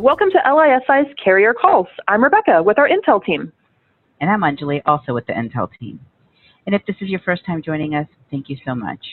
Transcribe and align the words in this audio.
Welcome 0.00 0.30
to 0.30 0.38
LISI's 0.50 1.12
Carrier 1.22 1.52
Calls. 1.52 1.86
I'm 2.08 2.24
Rebecca 2.24 2.62
with 2.62 2.78
our 2.78 2.88
Intel 2.88 3.22
team. 3.22 3.52
And 4.22 4.30
I'm 4.30 4.40
Anjali, 4.40 4.80
also 4.86 5.12
with 5.12 5.26
the 5.26 5.34
Intel 5.34 5.68
team. 5.78 6.00
And 6.64 6.74
if 6.74 6.80
this 6.86 6.96
is 7.02 7.10
your 7.10 7.20
first 7.20 7.44
time 7.44 7.62
joining 7.62 7.94
us, 7.94 8.06
thank 8.30 8.48
you 8.48 8.56
so 8.64 8.74
much. 8.74 9.04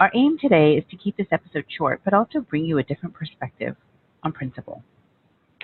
Our 0.00 0.10
aim 0.14 0.38
today 0.40 0.78
is 0.78 0.84
to 0.90 0.96
keep 0.96 1.14
this 1.18 1.26
episode 1.30 1.66
short, 1.76 2.00
but 2.06 2.14
also 2.14 2.40
bring 2.40 2.64
you 2.64 2.78
a 2.78 2.82
different 2.82 3.14
perspective 3.14 3.76
on 4.22 4.32
Principal. 4.32 4.82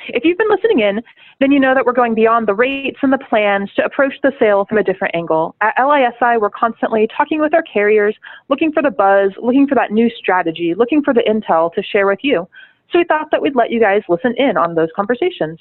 If 0.09 0.27
you've 0.27 0.36
been 0.36 0.50
listening 0.50 0.80
in, 0.80 1.00
then 1.41 1.52
you 1.52 1.58
know 1.58 1.74
that 1.74 1.86
we're 1.86 1.95
going 1.95 2.14
beyond 2.14 2.47
the 2.47 2.55
rates 2.55 2.98
and 3.00 3.11
the 3.11 3.19
plans 3.30 3.70
to 3.77 3.84
approach 3.86 4.12
the 4.22 4.33
sale 4.38 4.66
from 4.69 4.77
a 4.77 4.83
different 4.83 5.14
angle. 5.14 5.56
At 5.62 5.74
LISI, 5.78 6.38
we're 6.38 6.50
constantly 6.50 7.08
talking 7.16 7.41
with 7.41 7.55
our 7.55 7.62
carriers, 7.62 8.14
looking 8.50 8.72
for 8.72 8.83
the 8.83 8.91
buzz, 8.91 9.30
looking 9.42 9.66
for 9.66 9.74
that 9.77 9.91
new 9.91 10.11
strategy, 10.19 10.74
looking 10.77 11.02
for 11.02 11.14
the 11.14 11.22
intel 11.27 11.72
to 11.72 11.83
share 11.83 12.06
with 12.06 12.19
you. 12.20 12.47
So 12.92 12.98
we 12.98 13.04
thought 13.04 13.30
that 13.30 13.40
we'd 13.40 13.54
let 13.54 13.70
you 13.70 13.80
guys 13.80 14.02
listen 14.08 14.34
in 14.36 14.56
on 14.56 14.74
those 14.74 14.88
conversations. 14.94 15.58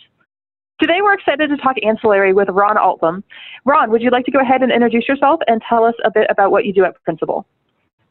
Today 0.80 1.00
we're 1.02 1.14
excited 1.14 1.50
to 1.50 1.58
talk 1.58 1.76
ancillary 1.86 2.34
with 2.34 2.50
Ron 2.50 2.78
Altham. 2.78 3.24
Ron, 3.66 3.92
would 3.92 4.02
you 4.02 4.10
like 4.10 4.26
to 4.26 4.32
go 4.32 4.40
ahead 4.40 4.64
and 4.64 4.72
introduce 4.72 5.08
yourself 5.08 5.42
and 5.48 5.62
tell 5.68 5.84
us 5.84 5.96
a 6.06 6.12
bit 6.12 6.28
about 6.30 6.52
what 6.52 6.66
you 6.66 6.74
do 6.74 6.86
at 6.86 7.02
Principal? 7.04 7.46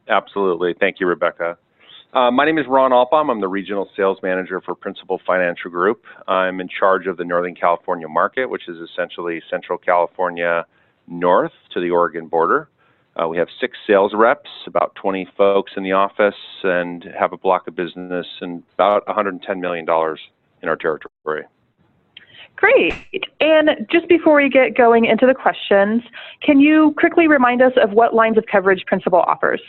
Absolutely. 0.07 0.75
Thank 0.79 0.99
you, 0.99 1.07
Rebecca. 1.07 1.57
Uh, 2.13 2.31
my 2.31 2.45
name 2.45 2.57
is 2.57 2.65
Ron 2.67 2.93
Altham. 2.93 3.29
I'm 3.29 3.41
the 3.41 3.47
regional 3.47 3.89
sales 3.95 4.17
manager 4.23 4.61
for 4.61 4.73
Principal 4.73 5.19
Financial 5.27 5.69
Group. 5.69 6.05
I'm 6.27 6.59
in 6.59 6.67
charge 6.67 7.05
of 7.05 7.17
the 7.17 7.25
Northern 7.25 7.55
California 7.55 8.07
market, 8.07 8.47
which 8.47 8.67
is 8.67 8.77
essentially 8.77 9.41
Central 9.49 9.77
California 9.77 10.65
north 11.07 11.51
to 11.73 11.79
the 11.79 11.91
Oregon 11.91 12.27
border. 12.27 12.69
Uh, 13.19 13.27
we 13.27 13.37
have 13.37 13.47
six 13.59 13.77
sales 13.85 14.13
reps, 14.15 14.49
about 14.65 14.95
20 14.95 15.27
folks 15.35 15.73
in 15.75 15.83
the 15.83 15.91
office, 15.91 16.35
and 16.63 17.05
have 17.19 17.33
a 17.33 17.37
block 17.37 17.67
of 17.67 17.75
business 17.75 18.25
and 18.41 18.63
about 18.73 19.05
$110 19.07 19.59
million 19.59 19.83
in 20.61 20.69
our 20.69 20.77
territory. 20.77 21.43
Great. 22.55 22.93
And 23.39 23.87
just 23.91 24.07
before 24.07 24.35
we 24.35 24.49
get 24.49 24.75
going 24.75 25.05
into 25.05 25.25
the 25.25 25.33
questions, 25.33 26.01
can 26.41 26.59
you 26.59 26.93
quickly 26.97 27.27
remind 27.27 27.61
us 27.61 27.73
of 27.81 27.91
what 27.91 28.13
lines 28.13 28.37
of 28.37 28.45
coverage 28.51 28.85
Principal 28.85 29.19
offers? 29.19 29.61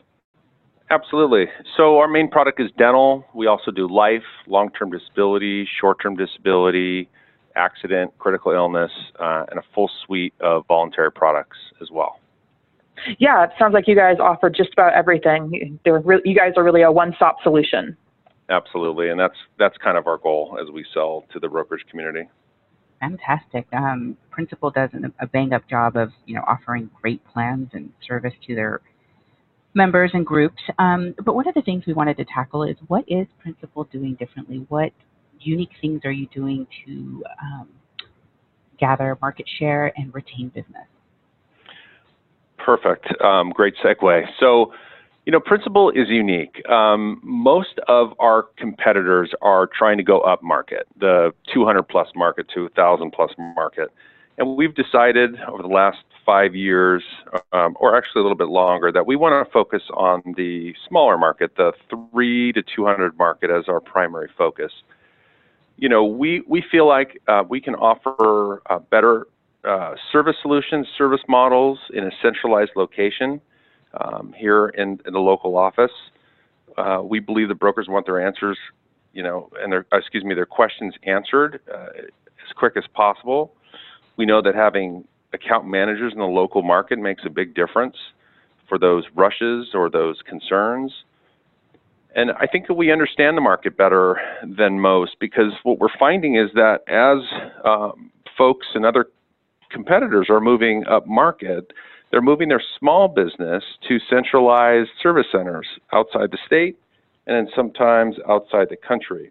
Absolutely. 0.90 1.46
So 1.76 1.98
our 1.98 2.08
main 2.08 2.28
product 2.28 2.60
is 2.60 2.70
dental. 2.76 3.24
We 3.32 3.46
also 3.46 3.70
do 3.70 3.88
life, 3.88 4.24
long-term 4.48 4.90
disability, 4.90 5.68
short-term 5.80 6.16
disability, 6.16 7.08
accident, 7.54 8.12
critical 8.18 8.52
illness, 8.52 8.90
uh, 9.20 9.46
and 9.50 9.58
a 9.58 9.62
full 9.72 9.90
suite 10.04 10.34
of 10.40 10.66
voluntary 10.66 11.12
products 11.12 11.58
as 11.80 11.90
well. 11.92 12.20
Yeah, 13.18 13.44
it 13.44 13.50
sounds 13.58 13.74
like 13.74 13.88
you 13.88 13.96
guys 13.96 14.16
offer 14.20 14.50
just 14.50 14.72
about 14.72 14.92
everything. 14.94 15.78
Re- 15.84 16.22
you 16.24 16.34
guys 16.34 16.52
are 16.56 16.64
really 16.64 16.82
a 16.82 16.92
one-stop 16.92 17.36
solution. 17.42 17.96
Absolutely, 18.48 19.10
and 19.10 19.18
that's 19.18 19.36
that's 19.58 19.76
kind 19.78 19.96
of 19.96 20.06
our 20.06 20.18
goal 20.18 20.58
as 20.60 20.70
we 20.72 20.84
sell 20.92 21.24
to 21.32 21.38
the 21.38 21.48
brokerage 21.48 21.84
community. 21.88 22.28
Fantastic. 23.00 23.66
Um, 23.72 24.16
Principal 24.30 24.70
does 24.70 24.90
a 25.20 25.26
bang-up 25.26 25.68
job 25.68 25.96
of 25.96 26.10
you 26.26 26.34
know 26.34 26.42
offering 26.46 26.90
great 27.00 27.24
plans 27.32 27.68
and 27.72 27.90
service 28.06 28.34
to 28.46 28.54
their 28.54 28.80
members 29.74 30.10
and 30.14 30.26
groups. 30.26 30.60
Um, 30.78 31.14
but 31.24 31.34
one 31.34 31.46
of 31.48 31.54
the 31.54 31.62
things 31.62 31.84
we 31.86 31.92
wanted 31.92 32.16
to 32.16 32.24
tackle 32.24 32.64
is 32.64 32.76
what 32.88 33.04
is 33.06 33.26
Principal 33.40 33.84
doing 33.84 34.14
differently? 34.14 34.66
What 34.68 34.92
unique 35.40 35.70
things 35.80 36.02
are 36.04 36.12
you 36.12 36.26
doing 36.34 36.66
to 36.86 37.24
um, 37.42 37.68
gather 38.78 39.16
market 39.20 39.46
share 39.58 39.92
and 39.96 40.12
retain 40.14 40.48
business? 40.48 40.86
Perfect. 42.70 43.20
Um, 43.20 43.50
great 43.50 43.74
segue. 43.84 44.26
So, 44.38 44.72
you 45.26 45.32
know, 45.32 45.40
Principal 45.40 45.90
is 45.90 46.08
unique. 46.08 46.62
Um, 46.68 47.20
most 47.24 47.80
of 47.88 48.12
our 48.20 48.44
competitors 48.58 49.32
are 49.42 49.68
trying 49.76 49.96
to 49.96 50.04
go 50.04 50.20
up 50.20 50.40
market, 50.40 50.86
the 50.96 51.32
200 51.52 51.82
plus 51.82 52.06
market 52.14 52.46
to 52.54 52.62
1,000 52.62 53.10
plus 53.10 53.32
market. 53.56 53.88
And 54.38 54.54
we've 54.56 54.72
decided 54.72 55.30
over 55.48 55.62
the 55.62 55.68
last 55.68 55.98
five 56.24 56.54
years, 56.54 57.02
um, 57.52 57.76
or 57.80 57.96
actually 57.98 58.20
a 58.20 58.22
little 58.22 58.38
bit 58.38 58.46
longer, 58.46 58.92
that 58.92 59.04
we 59.04 59.16
want 59.16 59.44
to 59.44 59.52
focus 59.52 59.82
on 59.92 60.22
the 60.36 60.72
smaller 60.88 61.18
market, 61.18 61.56
the 61.56 61.72
three 62.12 62.52
to 62.52 62.62
200 62.62 63.18
market 63.18 63.50
as 63.50 63.64
our 63.66 63.80
primary 63.80 64.30
focus. 64.38 64.70
You 65.76 65.88
know, 65.88 66.04
we, 66.04 66.44
we 66.46 66.62
feel 66.70 66.86
like 66.86 67.20
uh, 67.26 67.42
we 67.48 67.60
can 67.60 67.74
offer 67.74 68.62
uh, 68.70 68.78
better 68.78 69.26
uh, 69.64 69.94
service 70.12 70.36
solutions, 70.42 70.86
service 70.96 71.20
models 71.28 71.78
in 71.92 72.04
a 72.04 72.10
centralized 72.22 72.72
location 72.76 73.40
um, 74.00 74.34
here 74.36 74.68
in, 74.68 75.00
in, 75.06 75.12
the 75.12 75.18
local 75.18 75.56
office. 75.56 75.90
Uh, 76.78 77.02
we 77.04 77.20
believe 77.20 77.48
the 77.48 77.54
brokers 77.54 77.86
want 77.88 78.06
their 78.06 78.24
answers, 78.24 78.56
you 79.12 79.22
know, 79.22 79.50
and 79.58 79.72
their, 79.72 79.86
excuse 79.92 80.24
me, 80.24 80.34
their 80.34 80.46
questions 80.46 80.94
answered 81.02 81.60
uh, 81.72 81.88
as 81.96 82.52
quick 82.56 82.74
as 82.76 82.84
possible. 82.94 83.54
We 84.16 84.26
know 84.26 84.40
that 84.42 84.54
having 84.54 85.04
account 85.32 85.66
managers 85.66 86.12
in 86.12 86.18
the 86.18 86.24
local 86.24 86.62
market 86.62 86.98
makes 86.98 87.22
a 87.26 87.30
big 87.30 87.54
difference 87.54 87.96
for 88.68 88.78
those 88.78 89.04
rushes 89.14 89.68
or 89.74 89.90
those 89.90 90.22
concerns. 90.28 90.92
And 92.14 92.32
I 92.32 92.46
think 92.46 92.66
that 92.66 92.74
we 92.74 92.90
understand 92.90 93.36
the 93.36 93.40
market 93.40 93.76
better 93.76 94.16
than 94.42 94.80
most 94.80 95.16
because 95.20 95.52
what 95.62 95.78
we're 95.78 95.96
finding 95.98 96.36
is 96.36 96.50
that 96.54 96.80
as 96.88 97.18
um, 97.64 98.10
folks 98.36 98.66
and 98.74 98.84
other 98.84 99.06
competitors 99.70 100.26
are 100.28 100.40
moving 100.40 100.84
up 100.86 101.06
market, 101.06 101.72
they're 102.10 102.20
moving 102.20 102.48
their 102.48 102.62
small 102.78 103.08
business 103.08 103.62
to 103.88 103.98
centralized 104.08 104.90
service 105.02 105.26
centers 105.30 105.66
outside 105.92 106.30
the 106.30 106.38
state 106.44 106.78
and 107.26 107.36
then 107.36 107.52
sometimes 107.54 108.16
outside 108.28 108.68
the 108.68 108.76
country. 108.76 109.30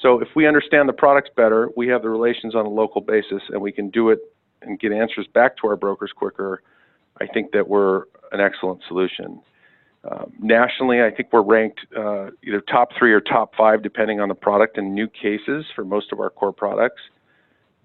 So 0.00 0.20
if 0.20 0.28
we 0.34 0.48
understand 0.48 0.88
the 0.88 0.92
products 0.92 1.30
better, 1.36 1.70
we 1.76 1.86
have 1.88 2.02
the 2.02 2.10
relations 2.10 2.56
on 2.56 2.66
a 2.66 2.68
local 2.68 3.00
basis, 3.00 3.42
and 3.50 3.62
we 3.62 3.70
can 3.70 3.88
do 3.90 4.10
it 4.10 4.18
and 4.62 4.78
get 4.80 4.90
answers 4.90 5.28
back 5.32 5.56
to 5.58 5.68
our 5.68 5.76
brokers 5.76 6.10
quicker. 6.14 6.62
I 7.20 7.26
think 7.26 7.52
that 7.52 7.68
we're 7.68 8.04
an 8.32 8.40
excellent 8.40 8.82
solution. 8.88 9.40
Um, 10.10 10.32
nationally, 10.40 11.02
I 11.02 11.10
think 11.14 11.28
we're 11.32 11.42
ranked 11.42 11.80
uh, 11.96 12.30
either 12.42 12.60
top 12.60 12.88
three 12.98 13.12
or 13.12 13.20
top 13.20 13.54
five, 13.54 13.82
depending 13.84 14.18
on 14.18 14.28
the 14.28 14.34
product, 14.34 14.76
in 14.76 14.92
new 14.92 15.06
cases 15.06 15.64
for 15.76 15.84
most 15.84 16.10
of 16.10 16.18
our 16.18 16.30
core 16.30 16.52
products. 16.52 17.02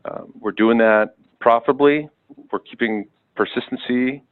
Um, 0.05 0.33
we're 0.39 0.51
doing 0.53 0.79
that 0.79 1.13
profitably. 1.39 2.09
We're 2.51 2.59
keeping 2.59 3.05
persistency 3.35 4.23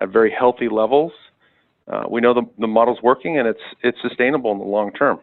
at 0.00 0.08
very 0.08 0.34
healthy 0.36 0.68
levels. 0.68 1.12
Uh, 1.86 2.04
we 2.08 2.20
know 2.20 2.32
the, 2.32 2.42
the 2.58 2.66
model's 2.66 3.02
working 3.02 3.38
and 3.38 3.46
it's 3.46 3.60
it's 3.82 3.98
sustainable 4.00 4.52
in 4.52 4.58
the 4.58 4.64
long 4.64 4.90
term. 4.92 5.20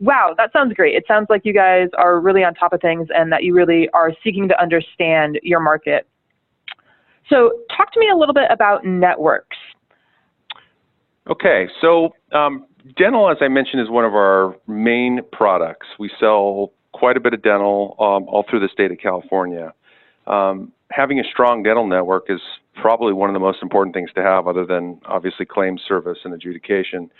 Wow, 0.00 0.34
that 0.36 0.52
sounds 0.52 0.74
great. 0.74 0.94
It 0.94 1.04
sounds 1.06 1.26
like 1.30 1.42
you 1.44 1.52
guys 1.52 1.88
are 1.96 2.20
really 2.20 2.44
on 2.44 2.54
top 2.54 2.72
of 2.72 2.80
things 2.80 3.08
and 3.14 3.30
that 3.32 3.44
you 3.44 3.54
really 3.54 3.88
are 3.94 4.12
seeking 4.22 4.48
to 4.48 4.60
understand 4.60 5.38
your 5.42 5.60
market. 5.60 6.06
So, 7.30 7.60
talk 7.74 7.92
to 7.92 8.00
me 8.00 8.10
a 8.12 8.16
little 8.16 8.34
bit 8.34 8.50
about 8.50 8.84
networks. 8.84 9.56
Okay, 11.30 11.68
so 11.80 12.10
um, 12.32 12.66
dental, 12.98 13.30
as 13.30 13.38
I 13.40 13.48
mentioned, 13.48 13.80
is 13.80 13.88
one 13.88 14.04
of 14.04 14.14
our 14.14 14.56
main 14.66 15.20
products. 15.32 15.86
We 15.98 16.10
sell 16.20 16.72
quite 16.92 17.16
a 17.16 17.20
bit 17.20 17.32
of 17.32 17.42
dental 17.42 17.96
um, 17.98 18.28
all 18.28 18.44
through 18.48 18.60
the 18.60 18.68
state 18.70 18.92
of 18.92 18.98
California. 18.98 19.72
Um, 20.26 20.72
having 20.90 21.20
a 21.20 21.24
strong 21.24 21.62
dental 21.62 21.86
network 21.86 22.26
is 22.28 22.40
probably 22.74 23.12
one 23.12 23.28
of 23.30 23.34
the 23.34 23.40
most 23.40 23.62
important 23.62 23.94
things 23.94 24.10
to 24.14 24.22
have, 24.22 24.46
other 24.46 24.64
than 24.64 25.00
obviously 25.06 25.46
claims 25.46 25.82
service 25.86 26.18
and 26.24 26.34
adjudication. 26.34 27.10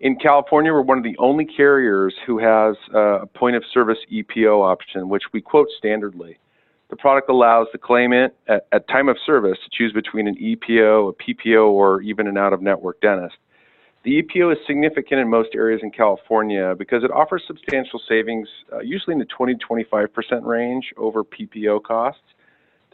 In 0.00 0.16
California, 0.16 0.72
we're 0.72 0.82
one 0.82 0.98
of 0.98 1.04
the 1.04 1.16
only 1.18 1.44
carriers 1.44 2.14
who 2.26 2.38
has 2.38 2.76
a 2.92 3.26
point 3.26 3.56
of 3.56 3.64
service 3.72 3.98
EPO 4.12 4.62
option, 4.62 5.08
which 5.08 5.22
we 5.32 5.40
quote 5.40 5.68
standardly. 5.82 6.36
The 6.90 6.96
product 6.96 7.30
allows 7.30 7.68
the 7.72 7.78
claimant 7.78 8.34
at, 8.46 8.66
at 8.72 8.86
time 8.88 9.08
of 9.08 9.16
service 9.24 9.58
to 9.64 9.70
choose 9.72 9.92
between 9.92 10.28
an 10.28 10.36
EPO, 10.36 11.08
a 11.08 11.12
PPO, 11.12 11.70
or 11.70 12.02
even 12.02 12.26
an 12.26 12.36
out 12.36 12.52
of 12.52 12.60
network 12.60 13.00
dentist. 13.00 13.36
The 14.04 14.22
EPO 14.22 14.52
is 14.52 14.58
significant 14.66 15.20
in 15.20 15.30
most 15.30 15.54
areas 15.54 15.80
in 15.82 15.90
California 15.90 16.74
because 16.76 17.02
it 17.04 17.10
offers 17.10 17.42
substantial 17.46 17.98
savings, 18.06 18.46
uh, 18.70 18.80
usually 18.80 19.14
in 19.14 19.18
the 19.18 19.24
20 19.24 19.54
25% 19.54 20.08
range 20.44 20.92
over 20.98 21.24
PPO 21.24 21.82
costs. 21.82 22.20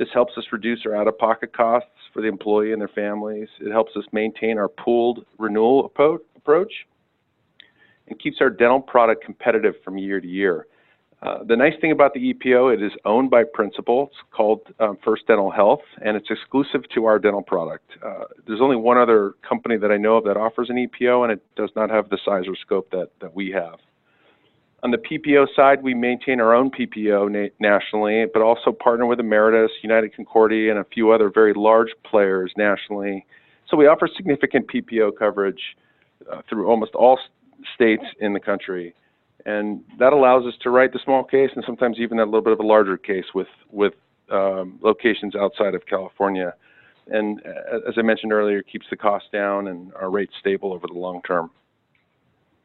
This 0.01 0.09
helps 0.15 0.33
us 0.39 0.45
reduce 0.51 0.87
our 0.87 0.97
out 0.97 1.09
of 1.09 1.19
pocket 1.19 1.55
costs 1.55 1.91
for 2.15 2.23
the 2.23 2.29
employee 2.29 2.73
and 2.73 2.81
their 2.81 2.89
families. 2.89 3.49
It 3.61 3.71
helps 3.71 3.95
us 3.97 4.05
maintain 4.13 4.57
our 4.57 4.67
pooled 4.67 5.27
renewal 5.37 5.93
approach 6.35 6.73
and 8.09 8.19
keeps 8.19 8.39
our 8.41 8.49
dental 8.49 8.81
product 8.81 9.23
competitive 9.23 9.75
from 9.85 9.99
year 9.99 10.19
to 10.19 10.27
year. 10.27 10.67
Uh, 11.21 11.45
the 11.45 11.55
nice 11.55 11.75
thing 11.83 11.93
about 11.93 12.15
the 12.15 12.33
EPO, 12.33 12.73
it 12.73 12.83
is 12.83 12.93
owned 13.05 13.29
by 13.29 13.43
Principal. 13.45 14.05
It's 14.05 14.17
called 14.35 14.63
um, 14.81 14.97
First 15.05 15.27
Dental 15.27 15.51
Health, 15.51 15.83
and 16.03 16.17
it's 16.17 16.31
exclusive 16.31 16.81
to 16.95 17.05
our 17.05 17.19
dental 17.19 17.43
product. 17.43 17.91
Uh, 18.03 18.25
there's 18.47 18.63
only 18.63 18.77
one 18.77 18.97
other 18.97 19.35
company 19.47 19.77
that 19.77 19.91
I 19.91 19.99
know 19.99 20.17
of 20.17 20.25
that 20.25 20.39
offers 20.39 20.71
an 20.71 20.77
EPO, 20.77 21.25
and 21.25 21.33
it 21.33 21.43
does 21.57 21.69
not 21.77 21.91
have 21.91 22.09
the 22.09 22.17
size 22.25 22.45
or 22.49 22.57
scope 22.57 22.91
that, 22.93 23.11
that 23.21 23.35
we 23.37 23.51
have. 23.51 23.79
On 24.83 24.91
the 24.91 24.99
PPO 24.99 25.47
side, 25.55 25.83
we 25.83 25.93
maintain 25.93 26.41
our 26.41 26.55
own 26.55 26.71
PPO 26.71 27.31
na- 27.31 27.49
nationally, 27.59 28.25
but 28.33 28.41
also 28.41 28.73
partner 28.73 29.05
with 29.05 29.19
Ameritas, 29.19 29.69
United 29.83 30.15
Concordia, 30.15 30.71
and 30.71 30.81
a 30.81 30.85
few 30.85 31.11
other 31.11 31.31
very 31.31 31.53
large 31.55 31.91
players 32.03 32.53
nationally. 32.57 33.27
So 33.69 33.77
we 33.77 33.87
offer 33.87 34.09
significant 34.17 34.69
PPO 34.69 35.19
coverage 35.19 35.77
uh, 36.33 36.41
through 36.49 36.67
almost 36.67 36.95
all 36.95 37.19
states 37.75 38.05
in 38.21 38.33
the 38.33 38.41
country. 38.41 38.95
And 39.45 39.83
that 39.99 40.13
allows 40.13 40.47
us 40.47 40.55
to 40.63 40.71
write 40.71 40.93
the 40.93 41.01
small 41.05 41.25
case 41.25 41.51
and 41.55 41.65
sometimes 41.65 41.99
even 41.99 42.19
a 42.19 42.25
little 42.25 42.43
bit 42.43 42.53
of 42.53 42.61
a 42.61 42.67
larger 42.67 42.97
case 42.97 43.27
with, 43.35 43.49
with 43.71 43.95
um, 44.31 44.79
locations 44.83 45.35
outside 45.35 45.75
of 45.75 45.87
California. 45.87 46.55
And 47.09 47.41
uh, 47.47 47.89
as 47.89 47.95
I 47.99 48.03
mentioned 48.03 48.33
earlier, 48.33 48.63
keeps 48.63 48.87
the 48.91 48.97
cost 48.97 49.27
down 49.33 49.69
and 49.69 49.93
our 49.95 50.11
rates 50.11 50.33
stable 50.41 50.73
over 50.73 50.87
the 50.87 50.99
long 50.99 51.21
term. 51.23 51.51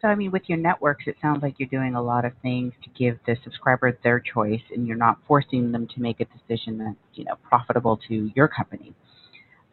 So, 0.06 0.10
I 0.10 0.14
mean, 0.14 0.30
with 0.30 0.44
your 0.46 0.60
networks, 0.60 1.06
it 1.08 1.16
sounds 1.20 1.42
like 1.42 1.56
you're 1.58 1.68
doing 1.68 1.96
a 1.96 2.02
lot 2.02 2.26
of 2.26 2.34
things 2.44 2.74
to 2.84 2.90
give 2.92 3.18
the 3.26 3.36
subscriber 3.44 3.98
their 4.04 4.20
choice, 4.20 4.62
and 4.72 4.86
you're 4.86 4.96
not 4.96 5.18
forcing 5.28 5.72
them 5.72 5.88
to 5.96 6.00
make 6.00 6.20
a 6.20 6.26
decision 6.26 6.78
that's, 6.78 6.96
you 7.16 7.24
know, 7.24 7.34
profitable 7.42 8.00
to 8.08 8.30
your 8.36 8.48
company. 8.48 8.94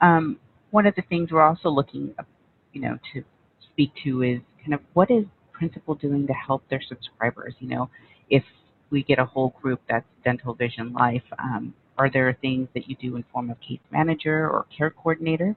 Um, 0.01 0.39
one 0.71 0.87
of 0.87 0.95
the 0.95 1.03
things 1.03 1.31
we're 1.31 1.43
also 1.43 1.69
looking, 1.69 2.15
you 2.73 2.81
know, 2.81 2.99
to 3.13 3.23
speak 3.71 3.93
to 4.05 4.23
is 4.23 4.41
kind 4.63 4.73
of 4.73 4.81
what 4.95 5.11
is 5.11 5.27
Principal 5.53 5.97
doing 5.97 6.27
to 6.27 6.33
help 6.33 6.67
their 6.71 6.81
subscribers? 6.89 7.55
You 7.59 7.69
know, 7.69 7.91
if 8.31 8.43
we 8.89 9.03
get 9.03 9.19
a 9.19 9.27
whole 9.27 9.55
group 9.61 9.83
that's 9.87 10.07
dental, 10.25 10.55
vision, 10.55 10.95
life, 10.95 11.23
um, 11.39 11.75
are 11.99 12.11
there 12.11 12.35
things 12.41 12.69
that 12.73 12.89
you 12.89 12.97
do 12.97 13.17
in 13.17 13.25
form 13.35 13.51
of 13.51 13.61
case 13.61 13.81
manager 13.91 14.49
or 14.49 14.65
care 14.77 14.89
coordinator? 14.89 15.55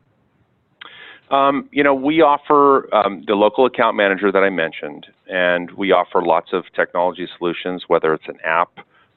Um, 1.31 1.67
you 1.71 1.83
know, 1.83 1.95
we 1.95 2.21
offer 2.21 2.93
um, 2.93 3.23
the 3.25 3.33
local 3.33 3.65
account 3.65 3.97
manager 3.97 4.31
that 4.31 4.43
I 4.43 4.49
mentioned, 4.49 5.07
and 5.27 5.71
we 5.71 5.91
offer 5.91 6.21
lots 6.21 6.49
of 6.53 6.65
technology 6.75 7.27
solutions, 7.37 7.85
whether 7.87 8.13
it's 8.13 8.27
an 8.27 8.37
app 8.43 8.69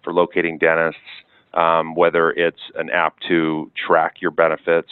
for 0.02 0.12
locating 0.12 0.56
dentists, 0.56 1.00
um, 1.52 1.94
whether 1.94 2.30
it's 2.30 2.60
an 2.76 2.88
app 2.90 3.18
to 3.28 3.70
track 3.86 4.16
your 4.20 4.30
benefits, 4.30 4.88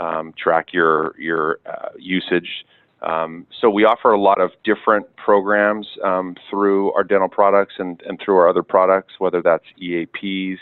um, 0.00 0.34
track 0.36 0.72
your 0.72 1.14
your 1.20 1.60
uh, 1.66 1.90
usage. 1.98 2.66
Um, 3.02 3.46
so 3.60 3.70
we 3.70 3.84
offer 3.84 4.10
a 4.12 4.20
lot 4.20 4.40
of 4.40 4.50
different 4.64 5.06
programs 5.16 5.86
um, 6.02 6.34
through 6.50 6.92
our 6.94 7.04
dental 7.04 7.28
products 7.28 7.74
and, 7.78 8.02
and 8.08 8.18
through 8.18 8.38
our 8.38 8.48
other 8.48 8.62
products, 8.62 9.14
whether 9.18 9.40
that's 9.40 9.64
EAPs 9.80 10.58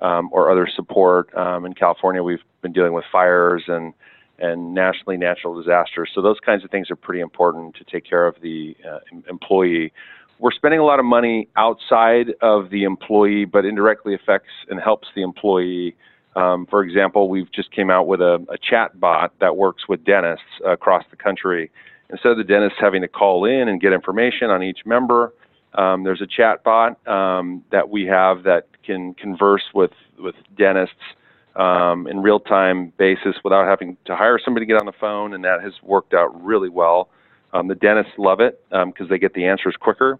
or 0.00 0.50
other 0.50 0.68
support. 0.74 1.28
in 1.36 1.74
California, 1.74 2.22
we've 2.22 2.42
been 2.62 2.72
dealing 2.72 2.92
with 2.92 3.04
fires 3.12 3.64
and 3.66 3.92
and 4.42 4.74
nationally 4.74 5.16
natural 5.16 5.56
disasters. 5.56 6.10
So 6.14 6.20
those 6.20 6.38
kinds 6.44 6.64
of 6.64 6.70
things 6.70 6.90
are 6.90 6.96
pretty 6.96 7.20
important 7.20 7.76
to 7.76 7.84
take 7.84 8.04
care 8.04 8.26
of 8.26 8.34
the 8.42 8.76
uh, 8.86 8.98
employee. 9.28 9.92
We're 10.40 10.50
spending 10.50 10.80
a 10.80 10.84
lot 10.84 10.98
of 10.98 11.04
money 11.04 11.48
outside 11.56 12.34
of 12.42 12.68
the 12.70 12.82
employee, 12.82 13.44
but 13.44 13.64
indirectly 13.64 14.14
affects 14.14 14.50
and 14.68 14.80
helps 14.80 15.06
the 15.14 15.22
employee. 15.22 15.94
Um, 16.34 16.66
for 16.68 16.82
example, 16.82 17.28
we've 17.28 17.50
just 17.52 17.70
came 17.70 17.88
out 17.88 18.08
with 18.08 18.20
a, 18.20 18.44
a 18.50 18.58
chat 18.58 18.98
bot 18.98 19.32
that 19.40 19.56
works 19.56 19.84
with 19.88 20.04
dentists 20.04 20.44
across 20.66 21.04
the 21.10 21.16
country. 21.16 21.70
Instead 22.10 22.32
of 22.32 22.38
the 22.38 22.44
dentist 22.44 22.74
having 22.80 23.02
to 23.02 23.08
call 23.08 23.44
in 23.44 23.68
and 23.68 23.80
get 23.80 23.92
information 23.92 24.50
on 24.50 24.62
each 24.62 24.80
member, 24.84 25.32
um, 25.74 26.02
there's 26.02 26.20
a 26.20 26.26
chat 26.26 26.64
bot 26.64 27.06
um, 27.06 27.62
that 27.70 27.88
we 27.88 28.06
have 28.06 28.42
that 28.42 28.66
can 28.84 29.14
converse 29.14 29.62
with, 29.72 29.92
with 30.18 30.34
dentists 30.58 30.96
um, 31.56 32.06
in 32.06 32.22
real 32.22 32.40
time 32.40 32.92
basis 32.96 33.36
without 33.44 33.66
having 33.66 33.96
to 34.06 34.16
hire 34.16 34.38
somebody 34.42 34.66
to 34.66 34.72
get 34.72 34.80
on 34.80 34.86
the 34.86 34.92
phone, 34.92 35.34
and 35.34 35.44
that 35.44 35.62
has 35.62 35.72
worked 35.82 36.14
out 36.14 36.42
really 36.42 36.68
well. 36.68 37.08
Um, 37.52 37.68
the 37.68 37.74
dentists 37.74 38.12
love 38.16 38.40
it 38.40 38.64
because 38.70 39.00
um, 39.00 39.08
they 39.08 39.18
get 39.18 39.34
the 39.34 39.46
answers 39.46 39.76
quicker, 39.78 40.18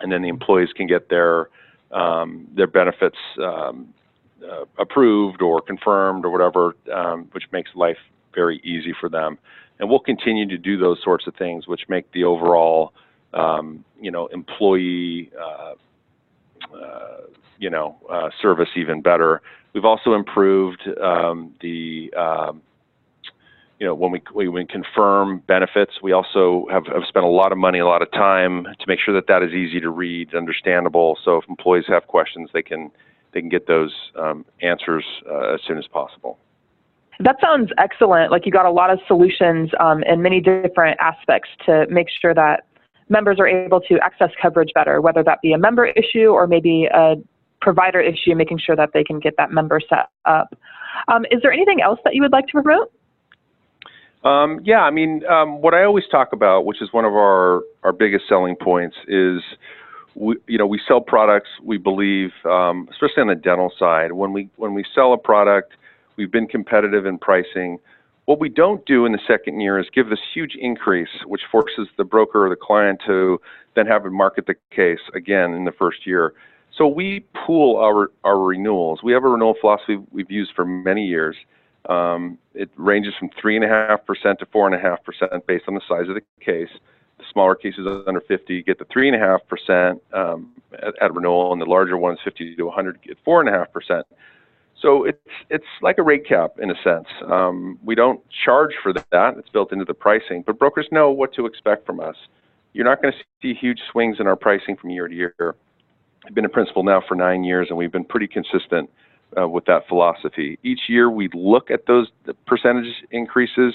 and 0.00 0.12
then 0.12 0.22
the 0.22 0.28
employees 0.28 0.70
can 0.74 0.86
get 0.86 1.08
their 1.08 1.48
um, 1.90 2.46
their 2.54 2.66
benefits 2.66 3.16
um, 3.42 3.92
uh, 4.48 4.64
approved 4.78 5.42
or 5.42 5.60
confirmed 5.60 6.24
or 6.24 6.30
whatever, 6.30 6.74
which 7.32 7.44
makes 7.52 7.70
life 7.74 7.98
very 8.34 8.58
easy 8.58 8.94
for 9.00 9.08
them. 9.08 9.38
And 9.78 9.88
we'll 9.88 9.98
continue 9.98 10.46
to 10.46 10.58
do 10.58 10.76
those 10.76 11.02
sorts 11.02 11.26
of 11.26 11.34
things, 11.36 11.66
which 11.66 11.88
make 11.88 12.12
the 12.12 12.24
overall 12.24 12.92
you 14.00 14.10
know 14.10 14.26
employee 14.26 15.30
uh, 15.40 15.74
uh, 16.74 17.20
you 17.60 17.70
know 17.70 17.96
uh, 18.10 18.30
service 18.42 18.70
even 18.74 19.00
better. 19.02 19.40
We've 19.72 19.84
also 19.84 20.14
improved 20.14 20.82
um, 21.00 21.54
the, 21.60 22.12
um, 22.14 22.60
you 23.78 23.86
know, 23.86 23.94
when 23.94 24.10
we, 24.10 24.22
we, 24.34 24.48
we 24.48 24.66
confirm 24.66 25.44
benefits, 25.46 25.92
we 26.02 26.10
also 26.12 26.66
have, 26.72 26.86
have 26.86 27.04
spent 27.08 27.24
a 27.24 27.28
lot 27.28 27.52
of 27.52 27.58
money, 27.58 27.78
a 27.78 27.86
lot 27.86 28.02
of 28.02 28.10
time 28.10 28.64
to 28.64 28.84
make 28.88 28.98
sure 28.98 29.14
that 29.14 29.28
that 29.28 29.44
is 29.44 29.52
easy 29.52 29.78
to 29.80 29.90
read, 29.90 30.34
understandable. 30.34 31.16
So 31.24 31.36
if 31.36 31.44
employees 31.48 31.84
have 31.88 32.08
questions, 32.08 32.50
they 32.52 32.62
can 32.62 32.90
they 33.32 33.38
can 33.38 33.48
get 33.48 33.68
those 33.68 33.94
um, 34.18 34.44
answers 34.60 35.04
uh, 35.30 35.54
as 35.54 35.60
soon 35.64 35.78
as 35.78 35.86
possible. 35.86 36.36
That 37.20 37.36
sounds 37.40 37.70
excellent. 37.78 38.32
Like 38.32 38.44
you 38.44 38.50
got 38.50 38.66
a 38.66 38.72
lot 38.72 38.90
of 38.90 38.98
solutions 39.06 39.70
um, 39.78 40.02
in 40.02 40.20
many 40.20 40.40
different 40.40 40.98
aspects 40.98 41.48
to 41.66 41.86
make 41.88 42.08
sure 42.20 42.34
that 42.34 42.64
members 43.08 43.38
are 43.38 43.46
able 43.46 43.80
to 43.82 43.98
access 44.02 44.30
coverage 44.42 44.70
better, 44.74 45.00
whether 45.00 45.22
that 45.22 45.40
be 45.42 45.52
a 45.52 45.58
member 45.58 45.86
issue 45.86 46.30
or 46.30 46.48
maybe 46.48 46.88
a 46.92 47.14
provider 47.60 48.00
issue, 48.00 48.34
making 48.34 48.58
sure 48.58 48.76
that 48.76 48.90
they 48.92 49.04
can 49.04 49.20
get 49.20 49.34
that 49.36 49.50
member 49.50 49.80
set 49.88 50.08
up. 50.24 50.56
Um, 51.08 51.24
is 51.30 51.40
there 51.42 51.52
anything 51.52 51.80
else 51.82 51.98
that 52.04 52.14
you 52.14 52.22
would 52.22 52.32
like 52.32 52.46
to 52.48 52.62
promote? 52.62 52.92
Um, 54.22 54.60
yeah, 54.64 54.80
I 54.80 54.90
mean, 54.90 55.22
um, 55.26 55.62
what 55.62 55.72
I 55.72 55.84
always 55.84 56.04
talk 56.10 56.32
about, 56.32 56.66
which 56.66 56.82
is 56.82 56.92
one 56.92 57.04
of 57.04 57.12
our, 57.12 57.62
our 57.82 57.92
biggest 57.92 58.24
selling 58.28 58.54
points, 58.54 58.96
is 59.08 59.40
we, 60.14 60.36
you 60.46 60.58
know, 60.58 60.66
we 60.66 60.80
sell 60.86 61.00
products. 61.00 61.48
We 61.62 61.78
believe, 61.78 62.30
um, 62.44 62.88
especially 62.90 63.22
on 63.22 63.28
the 63.28 63.34
dental 63.34 63.72
side, 63.78 64.12
when 64.12 64.32
we 64.32 64.50
when 64.56 64.74
we 64.74 64.84
sell 64.94 65.12
a 65.14 65.18
product, 65.18 65.72
we've 66.16 66.30
been 66.30 66.46
competitive 66.46 67.06
in 67.06 67.18
pricing. 67.18 67.78
What 68.26 68.38
we 68.38 68.48
don't 68.48 68.84
do 68.86 69.06
in 69.06 69.12
the 69.12 69.20
second 69.26 69.60
year 69.60 69.78
is 69.78 69.86
give 69.94 70.10
this 70.10 70.20
huge 70.34 70.54
increase, 70.60 71.08
which 71.26 71.40
forces 71.50 71.88
the 71.96 72.04
broker 72.04 72.46
or 72.46 72.50
the 72.50 72.56
client 72.56 73.00
to 73.06 73.40
then 73.74 73.86
have 73.86 74.02
to 74.02 74.10
market 74.10 74.46
the 74.46 74.54
case 74.74 75.00
again 75.14 75.54
in 75.54 75.64
the 75.64 75.72
first 75.72 76.06
year. 76.06 76.34
So 76.76 76.86
we 76.86 77.26
pool 77.46 77.76
our, 77.76 78.10
our 78.24 78.38
renewals. 78.38 79.02
We 79.02 79.12
have 79.12 79.24
a 79.24 79.28
renewal 79.28 79.54
philosophy 79.60 79.98
we've 80.10 80.30
used 80.30 80.52
for 80.54 80.64
many 80.64 81.06
years. 81.06 81.36
Um, 81.88 82.38
it 82.54 82.70
ranges 82.76 83.14
from 83.18 83.30
3.5% 83.30 84.38
to 84.38 84.46
4.5% 84.46 85.46
based 85.46 85.64
on 85.68 85.74
the 85.74 85.80
size 85.88 86.08
of 86.08 86.14
the 86.14 86.22
case. 86.40 86.68
The 87.18 87.24
smaller 87.32 87.54
cases 87.54 87.86
under 88.06 88.20
50 88.20 88.62
get 88.62 88.78
the 88.78 88.84
3.5% 88.86 90.00
um, 90.12 90.52
at, 90.72 90.94
at 91.02 91.14
renewal, 91.14 91.52
and 91.52 91.60
the 91.60 91.66
larger 91.66 91.96
ones, 91.96 92.18
50 92.24 92.56
to 92.56 92.62
100, 92.64 93.02
get 93.02 93.22
4.5%. 93.24 94.02
So 94.80 95.04
it's 95.04 95.18
it's 95.50 95.66
like 95.82 95.98
a 95.98 96.02
rate 96.02 96.26
cap 96.26 96.52
in 96.58 96.70
a 96.70 96.74
sense. 96.82 97.06
Um, 97.26 97.78
we 97.84 97.94
don't 97.94 98.20
charge 98.44 98.72
for 98.82 98.94
that; 98.94 99.34
it's 99.36 99.48
built 99.50 99.72
into 99.72 99.84
the 99.84 99.92
pricing. 99.94 100.42
But 100.46 100.58
brokers 100.58 100.88
know 100.90 101.10
what 101.10 101.34
to 101.34 101.44
expect 101.44 101.84
from 101.84 102.00
us. 102.00 102.16
You're 102.72 102.86
not 102.86 103.02
going 103.02 103.12
to 103.12 103.18
see 103.42 103.52
huge 103.52 103.80
swings 103.92 104.20
in 104.20 104.26
our 104.26 104.36
pricing 104.36 104.76
from 104.76 104.88
year 104.90 105.06
to 105.06 105.14
year. 105.14 105.54
I've 106.26 106.34
been 106.34 106.44
a 106.44 106.50
principal 106.50 106.82
now 106.82 107.02
for 107.06 107.14
nine 107.14 107.44
years, 107.44 107.68
and 107.70 107.78
we've 107.78 107.92
been 107.92 108.04
pretty 108.04 108.28
consistent 108.28 108.90
uh, 109.38 109.48
with 109.48 109.64
that 109.66 109.88
philosophy. 109.88 110.58
Each 110.62 110.82
year, 110.88 111.10
we 111.10 111.28
look 111.32 111.70
at 111.70 111.86
those 111.86 112.08
percentage 112.46 112.92
increases, 113.10 113.74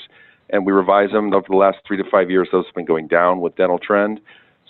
and 0.50 0.66
we 0.66 0.72
revise 0.72 1.12
them. 1.12 1.34
Over 1.34 1.48
the 1.50 1.56
last 1.56 1.78
three 1.88 1.98
to 1.98 2.04
five 2.10 2.30
years, 2.30 2.48
those 2.52 2.66
have 2.66 2.76
been 2.76 2.86
going 2.86 3.08
down 3.08 3.42
with 3.42 3.56
dental 3.56 3.80
trend. 3.80 4.20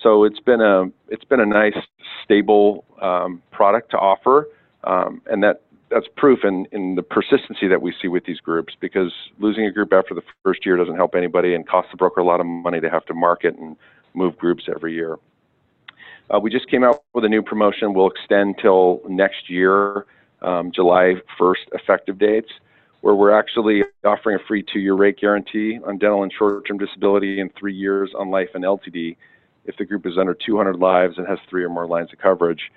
So 0.02 0.24
it's 0.24 0.40
been 0.40 0.60
a 0.60 0.84
it's 1.08 1.24
been 1.24 1.40
a 1.40 1.46
nice 1.46 1.76
stable 2.24 2.84
um, 3.00 3.42
product 3.50 3.90
to 3.92 3.98
offer, 3.98 4.48
um, 4.84 5.22
and 5.26 5.42
that 5.42 5.62
that's 5.90 6.06
proof 6.16 6.40
in, 6.44 6.66
in 6.72 6.96
the 6.96 7.02
persistency 7.02 7.68
that 7.68 7.80
we 7.80 7.94
see 8.02 8.08
with 8.08 8.24
these 8.24 8.40
groups 8.40 8.74
because 8.80 9.12
losing 9.38 9.64
a 9.66 9.70
group 9.70 9.92
after 9.92 10.14
the 10.14 10.22
first 10.42 10.66
year 10.66 10.76
doesn't 10.76 10.96
help 10.96 11.14
anybody 11.14 11.54
and 11.54 11.68
costs 11.68 11.90
the 11.92 11.96
broker 11.96 12.20
a 12.20 12.24
lot 12.24 12.40
of 12.40 12.46
money 12.46 12.80
to 12.80 12.90
have 12.90 13.04
to 13.06 13.14
market 13.14 13.56
and 13.56 13.76
move 14.14 14.36
groups 14.36 14.64
every 14.68 14.94
year. 14.94 15.16
Uh, 16.32 16.40
we 16.40 16.50
just 16.50 16.68
came 16.68 16.82
out 16.82 17.04
with 17.14 17.24
a 17.24 17.28
new 17.28 17.42
promotion. 17.42 17.94
We'll 17.94 18.10
extend 18.10 18.56
till 18.60 19.00
next 19.08 19.48
year, 19.48 20.06
um, 20.42 20.72
July 20.72 21.14
1st 21.38 21.68
effective 21.72 22.18
dates, 22.18 22.50
where 23.00 23.14
we're 23.14 23.38
actually 23.38 23.84
offering 24.04 24.36
a 24.36 24.46
free 24.46 24.64
two-year 24.72 24.94
rate 24.94 25.18
guarantee 25.20 25.78
on 25.86 25.98
dental 25.98 26.22
and 26.24 26.32
short-term 26.36 26.78
disability 26.78 27.40
and 27.40 27.50
three 27.54 27.74
years 27.74 28.10
on 28.18 28.30
life 28.30 28.48
and 28.54 28.64
LTD 28.64 29.16
if 29.66 29.76
the 29.76 29.84
group 29.84 30.06
is 30.06 30.18
under 30.18 30.34
200 30.34 30.76
lives 30.76 31.14
and 31.18 31.26
has 31.26 31.38
three 31.48 31.64
or 31.64 31.68
more 31.68 31.86
lines 31.86 32.12
of 32.12 32.18
coverage. 32.18 32.70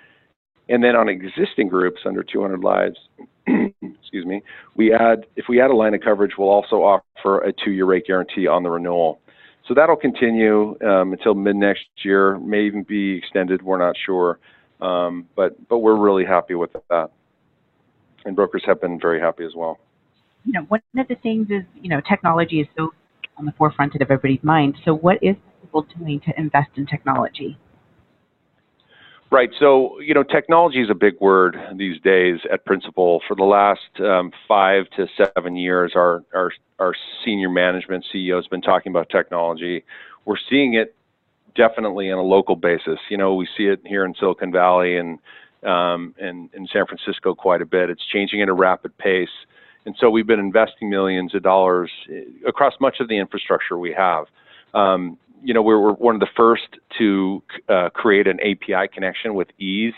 And 0.68 0.84
then 0.84 0.94
on 0.94 1.08
existing 1.08 1.68
groups 1.68 2.02
under 2.04 2.22
200 2.22 2.60
lives, 2.60 2.96
excuse 3.46 4.24
me, 4.24 4.42
we 4.76 4.92
add 4.94 5.26
if 5.34 5.46
we 5.48 5.60
add 5.60 5.70
a 5.70 5.74
line 5.74 5.94
of 5.94 6.00
coverage, 6.00 6.32
we'll 6.38 6.48
also 6.48 6.76
offer 6.76 7.40
a 7.40 7.52
two-year 7.52 7.86
rate 7.86 8.06
guarantee 8.06 8.46
on 8.46 8.62
the 8.62 8.70
renewal. 8.70 9.20
So 9.70 9.74
that'll 9.74 9.94
continue 9.94 10.76
um, 10.84 11.12
until 11.12 11.34
mid 11.34 11.54
next 11.54 11.84
year, 12.02 12.40
may 12.40 12.62
even 12.62 12.82
be 12.82 13.16
extended. 13.16 13.62
We're 13.62 13.78
not 13.78 13.94
sure, 14.04 14.40
um, 14.80 15.28
but 15.36 15.68
but 15.68 15.78
we're 15.78 15.96
really 15.96 16.24
happy 16.24 16.56
with 16.56 16.70
that, 16.88 17.12
and 18.24 18.34
brokers 18.34 18.64
have 18.66 18.80
been 18.80 18.98
very 18.98 19.20
happy 19.20 19.44
as 19.44 19.52
well. 19.54 19.78
You 20.44 20.54
know, 20.54 20.62
one 20.62 20.82
of 20.98 21.06
the 21.06 21.14
things 21.14 21.50
is 21.50 21.62
you 21.80 21.88
know 21.88 22.00
technology 22.00 22.60
is 22.60 22.66
so 22.76 22.90
on 23.38 23.44
the 23.44 23.52
forefront 23.52 23.94
of 23.94 24.00
everybody's 24.00 24.42
mind. 24.42 24.74
So 24.84 24.92
what 24.92 25.18
is 25.22 25.36
people 25.62 25.86
doing 25.96 26.18
to 26.26 26.32
invest 26.36 26.70
in 26.74 26.84
technology? 26.86 27.56
Right. 29.32 29.50
So, 29.60 30.00
you 30.00 30.12
know, 30.12 30.24
technology 30.24 30.82
is 30.82 30.90
a 30.90 30.94
big 30.94 31.14
word 31.20 31.56
these 31.76 32.00
days 32.00 32.40
at 32.52 32.64
Principal. 32.64 33.22
For 33.28 33.36
the 33.36 33.44
last 33.44 34.00
um, 34.00 34.32
five 34.48 34.86
to 34.96 35.06
seven 35.16 35.54
years, 35.54 35.92
our, 35.94 36.24
our, 36.34 36.50
our 36.80 36.94
senior 37.24 37.48
management 37.48 38.04
CEO 38.12 38.34
has 38.36 38.48
been 38.48 38.60
talking 38.60 38.90
about 38.90 39.08
technology. 39.08 39.84
We're 40.24 40.34
seeing 40.48 40.74
it 40.74 40.96
definitely 41.54 42.10
on 42.10 42.18
a 42.18 42.22
local 42.22 42.56
basis. 42.56 42.98
You 43.08 43.18
know, 43.18 43.36
we 43.36 43.46
see 43.56 43.66
it 43.66 43.80
here 43.86 44.04
in 44.04 44.14
Silicon 44.18 44.50
Valley 44.50 44.96
and 44.96 45.18
um, 45.62 46.14
and 46.18 46.48
in 46.54 46.66
San 46.72 46.86
Francisco 46.86 47.34
quite 47.34 47.60
a 47.60 47.66
bit. 47.66 47.90
It's 47.90 48.04
changing 48.10 48.40
at 48.40 48.48
a 48.48 48.52
rapid 48.52 48.96
pace. 48.96 49.28
And 49.84 49.94
so 50.00 50.08
we've 50.08 50.26
been 50.26 50.40
investing 50.40 50.88
millions 50.88 51.34
of 51.34 51.42
dollars 51.42 51.90
eh, 52.10 52.22
across 52.46 52.72
much 52.80 52.96
of 52.98 53.08
the 53.08 53.18
infrastructure 53.18 53.78
we 53.78 53.92
have. 53.92 54.24
Um, 54.72 55.18
you 55.42 55.54
know, 55.54 55.62
we 55.62 55.74
were 55.74 55.92
one 55.92 56.14
of 56.14 56.20
the 56.20 56.28
first 56.36 56.78
to 56.98 57.42
uh, 57.68 57.90
create 57.90 58.26
an 58.26 58.38
API 58.40 58.88
connection 58.92 59.34
with 59.34 59.48
Ease, 59.58 59.94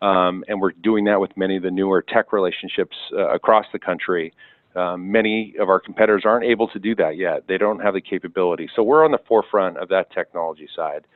um, 0.00 0.44
and 0.48 0.60
we're 0.60 0.72
doing 0.72 1.04
that 1.04 1.20
with 1.20 1.36
many 1.36 1.56
of 1.56 1.62
the 1.62 1.70
newer 1.70 2.02
tech 2.02 2.32
relationships 2.32 2.96
uh, 3.12 3.28
across 3.30 3.66
the 3.72 3.78
country. 3.78 4.32
Um, 4.74 5.12
many 5.12 5.54
of 5.60 5.68
our 5.68 5.78
competitors 5.78 6.22
aren't 6.24 6.44
able 6.44 6.66
to 6.68 6.78
do 6.78 6.94
that 6.96 7.16
yet. 7.16 7.46
They 7.46 7.58
don't 7.58 7.80
have 7.80 7.94
the 7.94 8.00
capability. 8.00 8.68
So 8.74 8.82
we're 8.82 9.04
on 9.04 9.12
the 9.12 9.20
forefront 9.28 9.76
of 9.76 9.88
that 9.90 10.10
technology 10.12 10.68
side. 10.74 11.06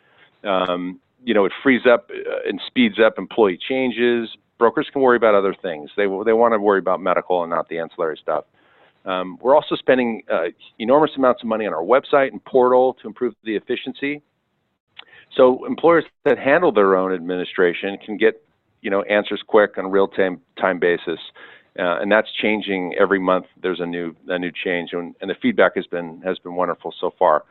Um, 0.44 1.00
you 1.24 1.34
know, 1.34 1.46
it 1.46 1.52
frees 1.62 1.82
up 1.90 2.10
uh, 2.10 2.48
and 2.48 2.60
speeds 2.66 2.96
up 3.04 3.18
employee 3.18 3.58
changes. 3.68 4.28
Brokers 4.58 4.88
can 4.92 5.02
worry 5.02 5.16
about 5.16 5.34
other 5.34 5.54
things. 5.54 5.90
They, 5.96 6.04
they 6.04 6.32
want 6.32 6.52
to 6.52 6.58
worry 6.58 6.78
about 6.78 7.00
medical 7.00 7.42
and 7.42 7.50
not 7.50 7.68
the 7.68 7.78
ancillary 7.78 8.18
stuff. 8.20 8.44
Um, 9.06 9.38
we're 9.40 9.54
also 9.54 9.76
spending 9.76 10.22
uh, 10.30 10.46
enormous 10.78 11.12
amounts 11.16 11.42
of 11.42 11.48
money 11.48 11.66
on 11.66 11.72
our 11.72 11.82
website 11.82 12.32
and 12.32 12.44
portal 12.44 12.94
to 13.00 13.06
improve 13.06 13.34
the 13.44 13.54
efficiency. 13.54 14.20
So 15.36 15.64
employers 15.64 16.04
that 16.24 16.38
handle 16.38 16.72
their 16.72 16.96
own 16.96 17.12
administration 17.12 17.96
can 18.04 18.16
get, 18.16 18.42
you 18.82 18.90
know, 18.90 19.02
answers 19.02 19.42
quick 19.46 19.78
on 19.78 19.86
a 19.86 19.88
real-time 19.88 20.40
time 20.60 20.78
basis, 20.78 21.20
uh, 21.78 22.00
and 22.00 22.10
that's 22.10 22.28
changing 22.40 22.94
every 22.98 23.18
month. 23.18 23.46
There's 23.62 23.80
a 23.80 23.86
new 23.86 24.14
a 24.28 24.38
new 24.38 24.50
change, 24.52 24.90
and, 24.92 25.14
and 25.20 25.30
the 25.30 25.34
feedback 25.40 25.76
has 25.76 25.86
been 25.86 26.20
has 26.22 26.38
been 26.38 26.54
wonderful 26.54 26.94
so 27.00 27.12
far. 27.18 27.44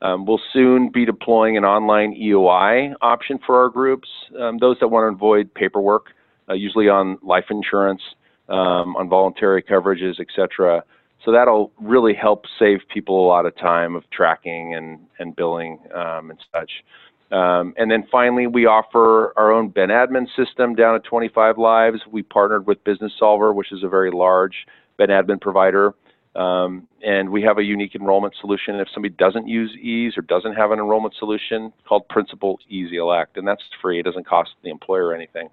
Um, 0.00 0.26
we'll 0.26 0.40
soon 0.52 0.90
be 0.90 1.04
deploying 1.04 1.56
an 1.56 1.64
online 1.64 2.14
EOI 2.14 2.94
option 3.02 3.38
for 3.44 3.60
our 3.60 3.68
groups, 3.68 4.08
um, 4.38 4.58
those 4.58 4.76
that 4.80 4.88
want 4.88 5.10
to 5.10 5.14
avoid 5.14 5.52
paperwork, 5.54 6.06
uh, 6.48 6.54
usually 6.54 6.88
on 6.88 7.18
life 7.22 7.46
insurance, 7.50 8.00
um, 8.48 8.96
on 8.96 9.08
voluntary 9.08 9.62
coverages, 9.62 10.20
etc. 10.20 10.84
So 11.24 11.32
that'll 11.32 11.72
really 11.80 12.14
help 12.14 12.44
save 12.58 12.80
people 12.92 13.24
a 13.24 13.26
lot 13.26 13.46
of 13.46 13.56
time 13.56 13.96
of 13.96 14.08
tracking 14.10 14.74
and, 14.74 15.00
and 15.18 15.34
billing 15.34 15.78
um, 15.94 16.30
and 16.30 16.38
such. 16.52 16.70
Um, 17.30 17.74
and 17.76 17.90
then 17.90 18.04
finally, 18.10 18.46
we 18.46 18.66
offer 18.66 19.34
our 19.36 19.52
own 19.52 19.68
Ben 19.68 19.88
admin 19.88 20.26
system 20.34 20.74
down 20.74 20.94
at 20.94 21.04
25 21.04 21.58
lives. 21.58 22.00
We 22.10 22.22
partnered 22.22 22.66
with 22.66 22.82
Businessolver, 22.84 23.54
which 23.54 23.72
is 23.72 23.82
a 23.82 23.88
very 23.88 24.10
large 24.10 24.66
Ben 24.96 25.08
admin 25.08 25.40
provider. 25.40 25.92
Um, 26.36 26.86
and 27.04 27.30
we 27.30 27.42
have 27.42 27.58
a 27.58 27.64
unique 27.64 27.94
enrollment 27.94 28.34
solution. 28.40 28.76
If 28.76 28.88
somebody 28.94 29.14
doesn't 29.18 29.48
use 29.48 29.76
EASE 29.82 30.16
or 30.16 30.22
doesn't 30.22 30.54
have 30.54 30.70
an 30.70 30.78
enrollment 30.78 31.14
solution 31.18 31.72
called 31.86 32.08
Principal 32.08 32.60
Easy 32.68 32.96
Elect, 32.96 33.36
and 33.36 33.46
that's 33.46 33.62
free. 33.82 33.98
It 33.98 34.04
doesn't 34.04 34.26
cost 34.26 34.50
the 34.62 34.70
employer 34.70 35.12
anything 35.12 35.50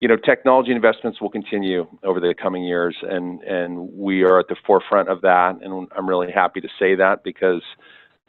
you 0.00 0.06
know, 0.06 0.16
technology 0.16 0.70
investments 0.70 1.20
will 1.20 1.30
continue 1.30 1.86
over 2.04 2.20
the 2.20 2.34
coming 2.40 2.62
years, 2.62 2.96
and 3.02 3.40
we 3.92 4.22
are 4.22 4.38
at 4.38 4.46
the 4.48 4.56
forefront 4.64 5.08
of 5.08 5.20
that. 5.22 5.58
And 5.60 5.88
I'm 5.96 6.08
really 6.08 6.30
happy 6.30 6.60
to 6.60 6.68
say 6.78 6.94
that 6.94 7.24
because 7.24 7.62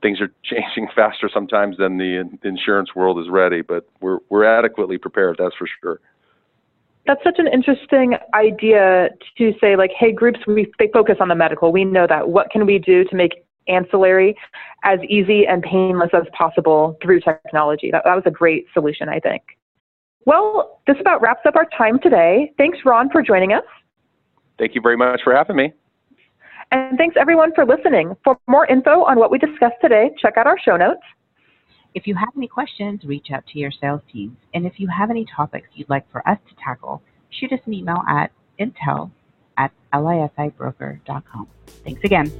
things 0.02 0.20
are 0.20 0.32
changing 0.44 0.88
faster 0.96 1.30
sometimes 1.32 1.78
than 1.78 1.98
the 1.98 2.28
insurance 2.44 2.96
world 2.96 3.20
is 3.20 3.30
ready. 3.30 3.62
But 3.62 3.88
we're 4.02 4.20
we're 4.30 4.46
adequately 4.46 4.98
prepared, 4.98 5.38
that's 5.40 5.56
for 5.56 5.68
sure. 5.82 6.00
That's 7.06 7.24
such 7.24 7.40
an 7.40 7.48
interesting 7.48 8.18
idea 8.34 9.10
to 9.38 9.54
say, 9.62 9.76
like, 9.76 9.92
hey, 9.98 10.12
groups, 10.12 10.40
we 10.48 10.72
they 10.80 10.90
focus 10.92 11.18
on 11.20 11.28
the 11.28 11.36
medical. 11.36 11.72
We 11.72 11.86
know 11.86 12.08
that. 12.08 12.30
What 12.30 12.50
can 12.50 12.66
we 12.66 12.80
do 12.80 13.04
to 13.06 13.16
make 13.16 13.46
ancillary 13.68 14.36
as 14.84 15.00
easy 15.08 15.46
and 15.46 15.62
painless 15.62 16.10
as 16.14 16.24
possible 16.34 16.98
through 17.02 17.22
technology? 17.22 17.92
That 17.92 18.06
was 18.06 18.24
a 18.26 18.32
great 18.32 18.66
solution, 18.74 19.08
I 19.08 19.20
think. 19.20 19.44
Well, 20.26 20.82
this 20.88 20.98
about 21.00 21.22
wraps 21.22 21.42
up 21.46 21.56
our 21.56 21.68
time 21.78 22.00
today. 22.00 22.52
Thanks, 22.58 22.80
Ron, 22.86 23.10
for 23.10 23.22
joining 23.22 23.54
us. 23.54 23.64
Thank 24.58 24.76
you 24.76 24.82
very 24.82 24.98
much 24.98 25.22
for 25.24 25.34
having 25.34 25.56
me. 25.56 25.74
And 26.72 26.98
thanks, 26.98 27.16
everyone, 27.20 27.52
for 27.56 27.66
listening. 27.66 28.16
For 28.24 28.38
more 28.48 28.68
info 28.68 29.04
on 29.04 29.18
what 29.18 29.32
we 29.32 29.40
discussed 29.40 29.78
today, 29.82 30.12
check 30.22 30.38
out 30.38 30.46
our 30.46 30.60
show 30.60 30.78
notes. 30.78 31.02
If 31.96 32.06
you 32.06 32.14
have 32.16 32.30
any 32.38 32.48
questions, 32.48 33.04
reach 33.04 33.28
out 33.34 33.46
to 33.48 33.60
your 33.60 33.72
sales 33.72 34.02
teams. 34.12 34.38
And 34.54 34.66
if 34.66 34.74
you 34.80 34.88
have 34.88 35.10
any 35.10 35.26
topics 35.36 35.70
you'd 35.74 35.90
like 35.90 36.10
for 36.12 36.28
us 36.30 36.38
to 36.48 36.56
tackle, 36.64 37.02
shoot 37.32 37.52
us 37.52 37.60
an 37.66 37.74
email 37.74 38.04
at 38.08 38.32
intel 38.60 39.10
at 39.58 39.72
lisibroker.com. 39.94 41.48
Thanks 41.84 42.02
again. 42.04 42.32